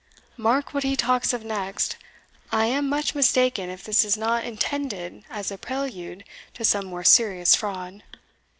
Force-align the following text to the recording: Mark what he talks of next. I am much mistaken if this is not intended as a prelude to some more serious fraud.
Mark 0.35 0.73
what 0.73 0.83
he 0.83 0.95
talks 0.95 1.31
of 1.31 1.45
next. 1.45 1.95
I 2.51 2.65
am 2.65 2.89
much 2.89 3.13
mistaken 3.13 3.69
if 3.69 3.83
this 3.83 4.03
is 4.03 4.17
not 4.17 4.43
intended 4.45 5.23
as 5.29 5.51
a 5.51 5.59
prelude 5.59 6.23
to 6.55 6.65
some 6.65 6.87
more 6.87 7.03
serious 7.03 7.53
fraud. 7.53 8.01